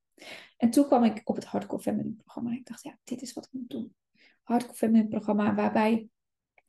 En 0.62 0.70
toen 0.70 0.86
kwam 0.86 1.04
ik 1.04 1.22
op 1.24 1.36
het 1.36 1.46
Hardcore 1.46 1.82
Feminine 1.82 2.16
programma. 2.16 2.52
Ik 2.52 2.66
dacht, 2.66 2.84
ja, 2.84 2.98
dit 3.04 3.22
is 3.22 3.34
wat 3.34 3.46
ik 3.46 3.52
moet 3.52 3.70
doen. 3.70 3.96
Hardcore 4.44 4.78
Feminine 4.78 5.08
programma 5.08 5.56
waarbij 5.56 6.08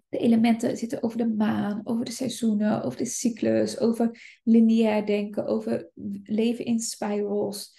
de 0.09 0.19
elementen 0.19 0.77
zitten 0.77 1.03
over 1.03 1.19
de 1.19 1.29
maan, 1.29 1.81
over 1.85 2.05
de 2.05 2.11
seizoenen, 2.11 2.83
over 2.83 2.99
de 2.99 3.05
cyclus, 3.05 3.79
over 3.79 4.41
lineair 4.43 5.07
denken, 5.07 5.47
over 5.47 5.91
leven 6.23 6.65
in 6.65 6.81
spirals. 6.81 7.79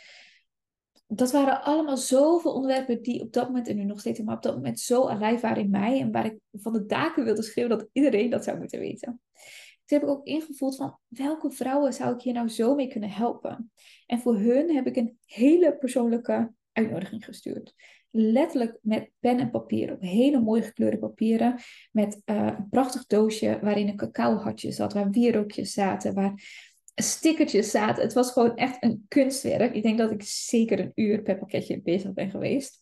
Dat 1.08 1.32
waren 1.32 1.64
allemaal 1.64 1.98
zoveel 1.98 2.54
onderwerpen 2.54 3.02
die 3.02 3.22
op 3.22 3.34
dat 3.34 3.48
moment, 3.48 3.68
en 3.68 3.76
nu 3.76 3.84
nog 3.84 4.00
steeds, 4.00 4.20
maar 4.20 4.36
op 4.36 4.44
dat 4.44 4.56
moment 4.56 4.80
zo 4.80 5.08
alive 5.08 5.42
waren 5.42 5.64
in 5.64 5.70
mij. 5.70 6.00
En 6.00 6.12
waar 6.12 6.26
ik 6.26 6.40
van 6.52 6.74
de 6.74 6.86
daken 6.86 7.24
wilde 7.24 7.44
schreeuwen 7.44 7.78
dat 7.78 7.90
iedereen 7.92 8.30
dat 8.30 8.44
zou 8.44 8.58
moeten 8.58 8.80
weten. 8.80 9.22
Toen 9.86 10.00
heb 10.00 10.08
ik 10.08 10.16
ook 10.16 10.26
ingevoeld 10.26 10.76
van 10.76 10.98
welke 11.08 11.52
vrouwen 11.52 11.94
zou 11.94 12.16
ik 12.16 12.22
hier 12.22 12.34
nou 12.34 12.48
zo 12.48 12.76
mee 12.76 12.88
kunnen 12.88 13.10
helpen. 13.10 13.72
En 14.06 14.20
voor 14.20 14.38
hun 14.38 14.76
heb 14.76 14.88
ik 14.88 14.96
een 14.96 15.18
hele 15.26 15.78
persoonlijke 15.78 16.54
uitnodiging 16.72 17.26
gestuurd 17.26 17.74
letterlijk 18.16 18.78
met 18.82 19.10
pen 19.20 19.40
en 19.40 19.50
papier 19.50 19.94
op 19.94 20.02
hele 20.02 20.40
mooi 20.40 20.62
gekleurde 20.62 20.98
papieren. 21.00 21.60
Met 21.92 22.22
uh, 22.26 22.46
een 22.46 22.70
prachtig 22.70 23.06
doosje 23.06 23.60
waarin 23.62 23.88
een 23.88 23.96
cacaohartje 23.96 24.72
zat, 24.72 24.94
waar 24.94 25.10
wierookjes 25.10 25.74
zaten, 25.74 26.14
waar 26.14 26.34
stickertjes 26.96 27.72
zaten. 27.72 28.04
Het 28.04 28.14
was 28.14 28.32
gewoon 28.32 28.56
echt 28.56 28.84
een 28.84 29.06
kunstwerk. 29.08 29.76
Ik 29.76 29.84
denk 29.84 29.98
dat 29.98 30.12
ik 30.12 30.24
zeker 30.26 30.80
een 30.80 30.92
uur 30.96 31.22
per 31.22 31.38
pakketje 31.38 31.82
bezig 31.82 32.14
ben 32.14 32.30
geweest. 32.30 32.82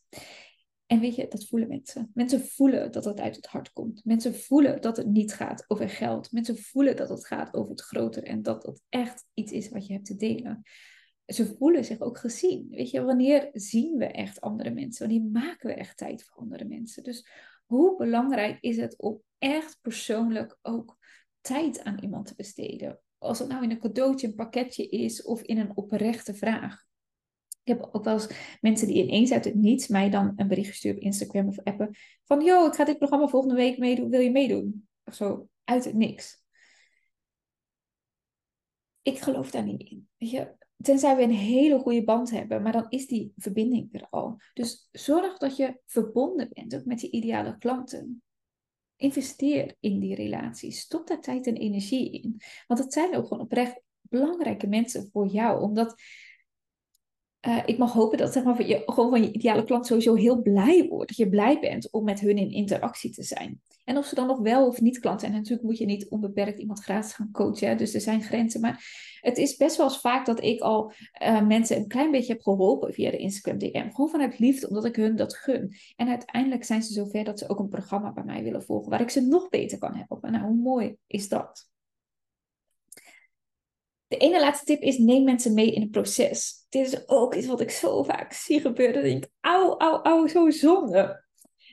En 0.92 1.00
weet 1.00 1.16
je, 1.16 1.28
dat 1.28 1.48
voelen 1.48 1.68
mensen. 1.68 2.12
Mensen 2.14 2.42
voelen 2.42 2.92
dat 2.92 3.06
het 3.06 3.20
uit 3.20 3.36
het 3.36 3.46
hart 3.46 3.74
komt. 3.74 4.06
Mensen 4.06 4.36
voelen 4.36 4.82
dat 4.82 4.98
het 4.98 5.08
niet 5.08 5.34
gaat 5.34 5.66
over 5.68 5.90
geld. 5.90 6.32
Mensen 6.32 6.58
voelen 6.58 6.96
dat 6.96 7.10
het 7.10 7.28
gaat 7.28 7.54
over 7.54 7.72
het 7.72 7.82
groter 7.82 8.24
en 8.24 8.42
dat 8.42 8.64
het 8.64 8.82
echt 8.90 9.26
iets 9.34 9.52
is 9.52 9.70
wat 9.70 9.88
je 9.88 9.94
hebt 9.94 10.06
te 10.06 10.16
delen 10.16 10.64
ze 11.34 11.56
voelen 11.58 11.86
zich 11.86 12.00
ook 12.00 12.18
gezien. 12.18 12.68
Weet 12.70 12.90
je, 12.90 13.04
wanneer 13.04 13.50
zien 13.54 13.98
we 13.98 14.06
echt 14.06 14.42
andere 14.42 14.70
mensen? 14.70 15.08
Wanneer 15.08 15.30
maken 15.32 15.68
we 15.68 15.74
echt 15.74 15.98
tijd 15.98 16.24
voor 16.24 16.38
andere 16.38 16.66
mensen? 16.66 17.04
Dus 17.04 17.28
hoe 17.66 17.98
belangrijk 17.98 18.58
is 18.60 18.78
het 18.78 18.98
om 18.98 19.22
echt 19.38 19.78
persoonlijk 19.82 20.58
ook 20.62 20.98
tijd 21.42 21.84
aan 21.84 22.00
iemand 22.00 22.26
te 22.26 22.36
besteden? 22.36 23.00
Als 23.18 23.40
het 23.40 23.48
nou 23.48 23.64
in 23.64 23.72
een 23.72 23.80
cadeautje, 23.80 24.28
een 24.28 24.36
pakketje 24.36 24.88
is 24.88 25.24
of 25.24 25.42
in 25.42 25.58
een 25.58 25.78
oprechte 25.78 26.34
vraag. 26.34 26.84
Ik 27.64 27.74
heb 27.74 27.90
ook 27.92 28.04
wel 28.04 28.14
eens 28.14 28.58
mensen 28.62 28.88
die 28.88 29.04
ineens 29.04 29.32
uit 29.32 29.46
het 29.46 29.56
niets 29.56 29.88
mij 29.88 30.10
dan 30.10 30.34
een 30.36 30.48
bericht 30.48 30.76
sturen 30.76 30.98
op 30.98 31.04
Instagram 31.04 31.48
of 31.48 31.60
appen. 31.64 31.96
Van, 32.24 32.44
yo, 32.44 32.68
ik 32.68 32.74
ga 32.74 32.84
dit 32.84 32.98
programma 32.98 33.28
volgende 33.28 33.56
week 33.56 33.78
meedoen. 33.78 34.10
Wil 34.10 34.20
je 34.20 34.32
meedoen? 34.32 34.88
Of 35.04 35.14
zo, 35.14 35.50
uit 35.64 35.86
het 35.86 35.96
niks. 35.96 36.44
Ik 39.02 39.20
geloof 39.20 39.52
daar 39.52 39.64
niet 39.64 39.90
in. 39.90 40.08
Weet 40.18 40.30
je, 40.30 40.56
Tenzij 40.82 41.16
we 41.16 41.22
een 41.22 41.32
hele 41.32 41.80
goede 41.80 42.04
band 42.04 42.30
hebben, 42.30 42.62
maar 42.62 42.72
dan 42.72 42.86
is 42.90 43.08
die 43.08 43.34
verbinding 43.38 43.94
er 43.94 44.08
al. 44.10 44.40
Dus 44.54 44.90
zorg 44.92 45.38
dat 45.38 45.58
je 45.58 45.80
verbonden 45.86 46.50
bent 46.54 46.76
ook 46.76 46.86
met 46.86 47.00
die 47.00 47.12
ideale 47.12 47.58
klanten. 47.58 48.24
Investeer 48.96 49.76
in 49.80 50.00
die 50.00 50.16
relatie. 50.16 50.72
Stop 50.72 51.08
daar 51.08 51.22
tijd 51.22 51.48
en 51.48 51.56
energie 51.56 52.22
in. 52.22 52.42
Want 52.68 52.80
het 52.80 52.94
zijn 52.94 53.16
ook 53.16 53.28
gewoon 53.28 53.44
oprecht 53.44 53.82
belangrijke 54.02 54.68
mensen 54.68 55.10
voor 55.12 55.28
jou. 55.28 55.62
Omdat 55.62 56.02
uh, 57.48 57.58
ik 57.66 57.78
mag 57.78 57.94
hopen 57.94 58.18
dat 58.18 58.34
zeg 58.34 58.44
maar, 58.44 58.68
je 58.68 58.82
gewoon 58.86 59.10
van 59.10 59.24
je 59.24 59.32
ideale 59.32 59.64
klant 59.64 59.86
sowieso 59.86 60.16
heel 60.16 60.42
blij 60.42 60.88
wordt. 60.90 61.08
Dat 61.08 61.18
je 61.18 61.30
blij 61.30 61.60
bent 61.60 61.92
om 61.92 62.04
met 62.04 62.20
hun 62.20 62.38
in 62.38 62.52
interactie 62.52 63.12
te 63.12 63.24
zijn. 63.24 63.62
En 63.84 63.98
of 63.98 64.06
ze 64.06 64.16
dan 64.16 64.28
nog 64.28 64.40
wel 64.40 64.68
of 64.68 64.82
niet 64.82 65.00
klant 65.00 65.20
zijn. 65.20 65.32
Natuurlijk 65.32 65.64
moet 65.64 65.78
je 65.78 65.86
niet 65.86 66.10
onbeperkt 66.10 66.60
iemand 66.60 66.84
gratis 66.84 67.14
gaan 67.14 67.32
coachen. 67.32 67.78
Dus 67.78 67.94
er 67.94 68.02
zijn 68.02 68.24
grenzen. 68.24 68.62
Maar 68.62 68.86
het 69.22 69.38
is 69.38 69.56
best 69.56 69.78
wel 69.78 69.86
eens 69.86 70.00
vaak 70.00 70.26
dat 70.26 70.44
ik 70.44 70.62
al 70.62 70.94
uh, 71.24 71.48
mensen 71.48 71.78
een 71.78 71.88
klein 71.88 72.12
beetje 72.12 72.34
heb 72.34 72.42
geholpen 72.42 72.94
via 72.94 73.12
de 73.12 73.18
Instagram 73.18 73.58
DM. 73.58 73.90
Gewoon 73.90 74.10
vanuit 74.10 74.40
liefde, 74.40 74.68
omdat 74.68 74.86
ik 74.86 74.96
hun 74.96 75.16
dat 75.16 75.36
gun. 75.36 75.76
En 75.96 76.08
uiteindelijk 76.08 76.64
zijn 76.64 76.84
ze 76.84 76.94
zover 76.94 77.24
dat 77.24 77.40
ze 77.40 77.50
ook 77.50 77.60
een 77.60 77.70
programma 77.70 78.14
bij 78.14 78.24
mij 78.24 78.44
willen 78.44 78.64
volgen. 78.64 78.90
Waar 78.90 79.02
ik 79.02 79.10
ze 79.10 79.22
nog 79.22 79.50
beter 79.50 79.78
kan 79.78 79.96
helpen. 79.96 80.32
Nou, 80.32 80.46
hoe 80.46 80.62
mooi 80.62 80.96
is 81.08 81.30
dat? 81.30 81.71
De 84.12 84.18
ene 84.18 84.40
laatste 84.40 84.66
tip 84.66 84.82
is 84.82 84.98
neem 84.98 85.24
mensen 85.24 85.54
mee 85.54 85.72
in 85.72 85.82
het 85.82 85.92
proces. 85.92 86.66
Dit 86.70 86.88
is 86.88 87.08
ook 87.08 87.36
iets 87.36 87.48
wat 87.48 87.62
ik 87.62 87.70
zo 87.70 88.04
vaak 88.04 88.34
zie 88.34 88.62
gebeuren. 88.62 88.94
Dat 88.94 89.04
ik 89.04 89.12
denk, 89.12 89.32
auw, 89.40 89.78
auw, 89.78 90.02
auw, 90.02 90.28
zo 90.28 90.50
zonde. 90.50 91.26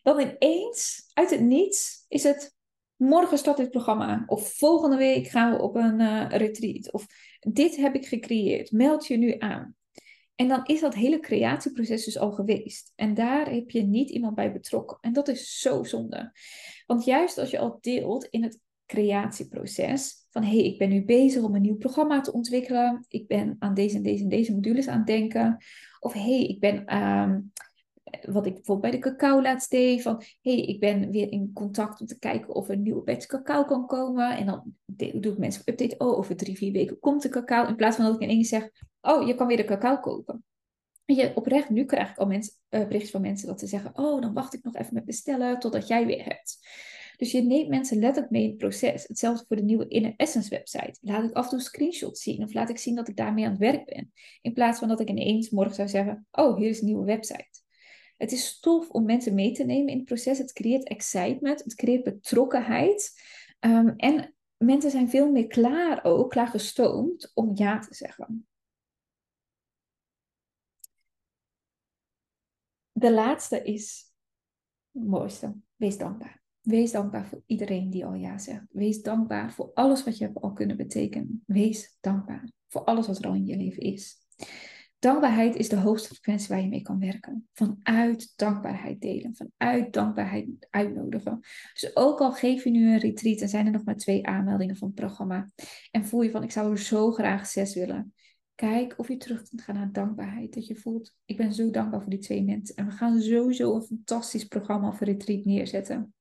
Dan 0.02 0.20
ineens, 0.20 1.10
uit 1.12 1.30
het 1.30 1.40
niets, 1.40 2.04
is 2.08 2.22
het 2.22 2.54
morgen 2.96 3.38
start 3.38 3.56
dit 3.56 3.70
programma. 3.70 4.24
Of 4.26 4.52
volgende 4.52 4.96
week 4.96 5.26
gaan 5.26 5.52
we 5.52 5.62
op 5.62 5.74
een 5.74 6.00
uh, 6.00 6.26
retreat. 6.28 6.92
Of 6.92 7.06
dit 7.40 7.76
heb 7.76 7.94
ik 7.94 8.06
gecreëerd. 8.06 8.72
Meld 8.72 9.06
je 9.06 9.16
nu 9.16 9.34
aan. 9.38 9.76
En 10.34 10.48
dan 10.48 10.64
is 10.64 10.80
dat 10.80 10.94
hele 10.94 11.20
creatieproces 11.20 12.04
dus 12.04 12.18
al 12.18 12.32
geweest. 12.32 12.92
En 12.94 13.14
daar 13.14 13.50
heb 13.50 13.70
je 13.70 13.82
niet 13.82 14.10
iemand 14.10 14.34
bij 14.34 14.52
betrokken. 14.52 14.98
En 15.00 15.12
dat 15.12 15.28
is 15.28 15.60
zo 15.60 15.82
zonde. 15.84 16.32
Want 16.86 17.04
juist 17.04 17.38
als 17.38 17.50
je 17.50 17.58
al 17.58 17.78
deelt 17.80 18.24
in 18.24 18.42
het 18.42 18.60
creatieproces. 18.86 20.17
Van 20.30 20.42
hé, 20.42 20.48
hey, 20.48 20.64
ik 20.64 20.78
ben 20.78 20.88
nu 20.88 21.04
bezig 21.04 21.42
om 21.42 21.54
een 21.54 21.62
nieuw 21.62 21.76
programma 21.76 22.20
te 22.20 22.32
ontwikkelen. 22.32 23.04
Ik 23.08 23.26
ben 23.26 23.56
aan 23.58 23.74
deze 23.74 23.96
en 23.96 24.02
deze 24.02 24.22
en 24.22 24.28
deze 24.28 24.54
modules 24.54 24.88
aan 24.88 24.98
het 24.98 25.06
denken. 25.06 25.56
Of 26.00 26.12
hé, 26.12 26.20
hey, 26.20 26.44
ik 26.44 26.60
ben, 26.60 26.82
uh, 26.86 27.36
wat 28.34 28.46
ik 28.46 28.54
bijvoorbeeld 28.54 28.80
bij 28.80 29.00
de 29.00 29.10
cacao 29.10 29.42
laatst 29.42 29.70
deed. 29.70 30.02
Van 30.02 30.22
hé, 30.40 30.54
hey, 30.54 30.60
ik 30.60 30.80
ben 30.80 31.10
weer 31.10 31.32
in 31.32 31.52
contact 31.52 32.00
om 32.00 32.06
te 32.06 32.18
kijken 32.18 32.54
of 32.54 32.68
er 32.68 32.74
een 32.74 32.82
nieuwe 32.82 33.02
batch 33.02 33.26
cacao 33.26 33.64
kan 33.64 33.86
komen. 33.86 34.36
En 34.36 34.46
dan 34.46 34.74
doe 34.94 35.32
ik 35.32 35.38
mensen 35.38 35.62
update. 35.64 35.96
Oh, 35.98 36.18
over 36.18 36.36
drie, 36.36 36.56
vier 36.56 36.72
weken 36.72 36.98
komt 36.98 37.22
de 37.22 37.28
cacao. 37.28 37.66
In 37.66 37.76
plaats 37.76 37.96
van 37.96 38.04
dat 38.04 38.14
ik 38.14 38.22
ineens 38.22 38.48
zeg, 38.48 38.70
oh, 39.00 39.26
je 39.26 39.34
kan 39.34 39.46
weer 39.46 39.56
de 39.56 39.64
cacao 39.64 39.98
kopen. 39.98 40.44
Je, 41.04 41.32
oprecht, 41.34 41.70
nu 41.70 41.84
krijg 41.84 42.10
ik 42.10 42.18
al 42.18 42.26
mensen, 42.26 42.54
uh, 42.70 42.80
berichtjes 42.80 43.10
van 43.10 43.20
mensen 43.20 43.46
dat 43.46 43.60
ze 43.60 43.66
zeggen: 43.66 43.98
Oh, 43.98 44.20
dan 44.20 44.32
wacht 44.32 44.54
ik 44.54 44.64
nog 44.64 44.76
even 44.76 44.94
met 44.94 45.04
bestellen 45.04 45.58
totdat 45.58 45.88
jij 45.88 46.06
weer 46.06 46.24
hebt. 46.24 46.58
Dus 47.18 47.32
je 47.32 47.42
neemt 47.42 47.68
mensen 47.68 47.98
letterlijk 47.98 48.32
mee 48.32 48.42
in 48.42 48.48
het 48.48 48.58
proces. 48.58 49.08
Hetzelfde 49.08 49.44
voor 49.46 49.56
de 49.56 49.62
nieuwe 49.62 49.88
Inner 49.88 50.14
Essence 50.16 50.50
website. 50.50 50.98
Laat 51.00 51.24
ik 51.24 51.36
af 51.36 51.44
en 51.44 51.50
toe 51.50 51.60
screenshots 51.60 52.22
zien 52.22 52.42
of 52.42 52.52
laat 52.52 52.68
ik 52.68 52.78
zien 52.78 52.94
dat 52.94 53.08
ik 53.08 53.16
daarmee 53.16 53.44
aan 53.44 53.50
het 53.50 53.60
werk 53.60 53.84
ben. 53.84 54.12
In 54.40 54.52
plaats 54.52 54.78
van 54.78 54.88
dat 54.88 55.00
ik 55.00 55.08
ineens 55.08 55.50
morgen 55.50 55.74
zou 55.74 55.88
zeggen, 55.88 56.26
oh, 56.30 56.56
hier 56.56 56.68
is 56.68 56.80
een 56.80 56.86
nieuwe 56.86 57.04
website. 57.04 57.60
Het 58.16 58.32
is 58.32 58.60
tof 58.60 58.90
om 58.90 59.04
mensen 59.04 59.34
mee 59.34 59.52
te 59.52 59.64
nemen 59.64 59.88
in 59.88 59.96
het 59.96 60.06
proces. 60.06 60.38
Het 60.38 60.52
creëert 60.52 60.88
excitement, 60.88 61.64
het 61.64 61.74
creëert 61.74 62.04
betrokkenheid. 62.04 63.22
Um, 63.60 63.94
en 63.96 64.34
mensen 64.56 64.90
zijn 64.90 65.10
veel 65.10 65.30
meer 65.30 65.46
klaar 65.46 66.04
ook, 66.04 66.30
klaar 66.30 66.48
gestoomd 66.48 67.30
om 67.34 67.50
ja 67.54 67.78
te 67.78 67.94
zeggen. 67.94 68.48
De 72.92 73.12
laatste 73.12 73.62
is 73.62 74.12
het 74.92 75.06
mooiste. 75.06 75.56
Wees 75.76 75.98
dankbaar 75.98 76.37
Wees 76.68 76.92
dankbaar 76.92 77.26
voor 77.26 77.42
iedereen 77.46 77.90
die 77.90 78.04
al 78.04 78.14
ja 78.14 78.38
zegt. 78.38 78.66
Wees 78.72 79.02
dankbaar 79.02 79.52
voor 79.52 79.70
alles 79.74 80.04
wat 80.04 80.18
je 80.18 80.24
hebt 80.24 80.40
al 80.40 80.52
kunnen 80.52 80.76
betekenen. 80.76 81.42
Wees 81.46 81.96
dankbaar 82.00 82.50
voor 82.68 82.84
alles 82.84 83.06
wat 83.06 83.18
er 83.18 83.26
al 83.26 83.34
in 83.34 83.46
je 83.46 83.56
leven 83.56 83.82
is. 83.82 84.16
Dankbaarheid 84.98 85.56
is 85.56 85.68
de 85.68 85.76
hoogste 85.76 86.08
frequentie 86.08 86.48
waar 86.48 86.60
je 86.60 86.68
mee 86.68 86.82
kan 86.82 86.98
werken. 86.98 87.48
Vanuit 87.52 88.32
dankbaarheid 88.36 89.00
delen, 89.00 89.36
vanuit 89.36 89.92
dankbaarheid 89.92 90.46
uitnodigen. 90.70 91.40
Dus 91.72 91.96
ook 91.96 92.20
al 92.20 92.32
geef 92.32 92.64
je 92.64 92.70
nu 92.70 92.92
een 92.92 92.98
retreat 92.98 93.40
en 93.40 93.48
zijn 93.48 93.66
er 93.66 93.72
nog 93.72 93.84
maar 93.84 93.96
twee 93.96 94.26
aanmeldingen 94.26 94.76
van 94.76 94.88
het 94.88 94.96
programma. 94.96 95.50
En 95.90 96.04
voel 96.04 96.22
je 96.22 96.30
van, 96.30 96.42
ik 96.42 96.50
zou 96.50 96.70
er 96.70 96.78
zo 96.78 97.10
graag 97.10 97.46
zes 97.46 97.74
willen. 97.74 98.14
Kijk 98.54 98.94
of 98.96 99.08
je 99.08 99.16
terug 99.16 99.48
kunt 99.48 99.62
gaan 99.62 99.74
naar 99.74 99.92
dankbaarheid. 99.92 100.54
Dat 100.54 100.66
je 100.66 100.76
voelt, 100.76 101.14
ik 101.24 101.36
ben 101.36 101.54
zo 101.54 101.70
dankbaar 101.70 102.00
voor 102.00 102.10
die 102.10 102.18
twee 102.18 102.44
mensen. 102.44 102.76
En 102.76 102.86
we 102.86 102.92
gaan 102.92 103.20
sowieso 103.20 103.74
een 103.74 103.82
fantastisch 103.82 104.44
programma 104.44 104.92
voor 104.92 105.06
retreat 105.06 105.44
neerzetten. 105.44 106.12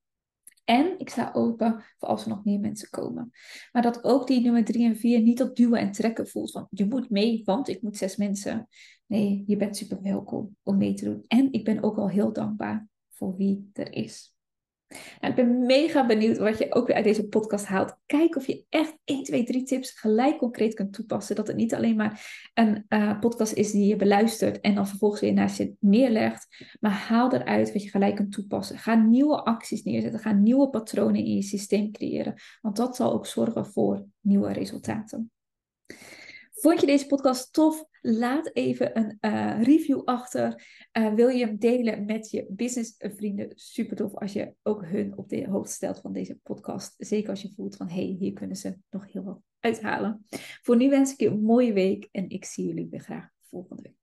En 0.69 0.99
ik 0.99 1.09
sta 1.09 1.31
open 1.33 1.83
voor 1.97 2.07
als 2.07 2.23
er 2.23 2.29
nog 2.29 2.43
meer 2.43 2.59
mensen 2.59 2.89
komen. 2.89 3.31
Maar 3.71 3.81
dat 3.81 4.03
ook 4.03 4.27
die 4.27 4.41
nummer 4.41 4.63
drie 4.63 4.85
en 4.85 4.97
vier 4.97 5.21
niet 5.21 5.41
op 5.41 5.55
duwen 5.55 5.79
en 5.79 5.91
trekken 5.91 6.27
voelt. 6.27 6.51
Van 6.51 6.67
je 6.69 6.85
moet 6.85 7.09
mee, 7.09 7.41
want 7.45 7.67
ik 7.67 7.81
moet 7.81 7.97
zes 7.97 8.15
mensen. 8.15 8.67
Nee, 9.05 9.43
je 9.47 9.57
bent 9.57 9.77
super 9.77 10.01
welkom 10.01 10.55
om 10.63 10.77
mee 10.77 10.93
te 10.93 11.05
doen. 11.05 11.23
En 11.27 11.51
ik 11.51 11.63
ben 11.63 11.83
ook 11.83 11.97
al 11.97 12.09
heel 12.09 12.33
dankbaar 12.33 12.87
voor 13.09 13.35
wie 13.35 13.69
er 13.73 13.93
is. 13.93 14.36
Nou, 14.87 15.33
ik 15.33 15.35
ben 15.35 15.65
mega 15.65 16.05
benieuwd 16.05 16.37
wat 16.37 16.57
je 16.57 16.73
ook 16.73 16.87
weer 16.87 16.95
uit 16.95 17.05
deze 17.05 17.27
podcast 17.27 17.65
haalt. 17.65 17.97
Kijk 18.05 18.35
of 18.35 18.47
je 18.47 18.65
echt 18.69 18.97
1, 19.03 19.23
2, 19.23 19.43
3 19.43 19.63
tips 19.63 19.91
gelijk 19.91 20.37
concreet 20.37 20.73
kunt 20.73 20.93
toepassen. 20.93 21.35
Dat 21.35 21.47
het 21.47 21.55
niet 21.55 21.73
alleen 21.73 21.95
maar 21.95 22.49
een 22.53 22.85
uh, 22.89 23.19
podcast 23.19 23.53
is 23.53 23.71
die 23.71 23.87
je 23.87 23.95
beluistert 23.95 24.59
en 24.59 24.75
dan 24.75 24.87
vervolgens 24.87 25.21
weer 25.21 25.33
naast 25.33 25.57
je 25.57 25.73
neerlegt. 25.79 26.67
Maar 26.79 26.91
haal 26.91 27.33
eruit 27.33 27.73
wat 27.73 27.83
je 27.83 27.89
gelijk 27.89 28.15
kunt 28.15 28.31
toepassen. 28.31 28.77
Ga 28.77 28.95
nieuwe 28.95 29.43
acties 29.43 29.83
neerzetten. 29.83 30.19
Ga 30.19 30.31
nieuwe 30.31 30.69
patronen 30.69 31.25
in 31.25 31.35
je 31.35 31.41
systeem 31.41 31.91
creëren. 31.91 32.35
Want 32.61 32.75
dat 32.75 32.95
zal 32.95 33.13
ook 33.13 33.25
zorgen 33.25 33.65
voor 33.65 34.05
nieuwe 34.21 34.53
resultaten. 34.53 35.31
Vond 36.51 36.79
je 36.79 36.85
deze 36.85 37.05
podcast 37.05 37.53
tof? 37.53 37.85
Laat 38.09 38.49
even 38.53 38.97
een 38.97 39.17
uh, 39.21 39.63
review 39.63 40.01
achter. 40.05 40.65
Uh, 40.97 41.13
wil 41.13 41.27
je 41.27 41.45
hem 41.45 41.57
delen 41.57 42.05
met 42.05 42.29
je 42.29 42.45
businessvrienden? 42.49 43.51
Super 43.55 43.95
tof 43.95 44.15
als 44.15 44.33
je 44.33 44.53
ook 44.63 44.85
hun 44.85 45.17
op 45.17 45.29
de 45.29 45.47
hoogte 45.47 45.73
stelt 45.73 45.99
van 45.99 46.13
deze 46.13 46.39
podcast. 46.43 46.95
Zeker 46.97 47.29
als 47.29 47.41
je 47.41 47.53
voelt 47.55 47.75
van 47.75 47.89
hé, 47.89 47.95
hey, 47.95 48.15
hier 48.19 48.33
kunnen 48.33 48.55
ze 48.55 48.77
nog 48.89 49.11
heel 49.11 49.23
wat 49.23 49.41
uithalen. 49.59 50.25
Voor 50.61 50.75
nu 50.77 50.89
wens 50.89 51.11
ik 51.11 51.19
je 51.19 51.27
een 51.27 51.41
mooie 51.41 51.73
week 51.73 52.09
en 52.11 52.29
ik 52.29 52.45
zie 52.45 52.67
jullie 52.67 52.87
weer 52.89 52.99
graag 52.99 53.29
volgende 53.49 53.81
week. 53.81 53.96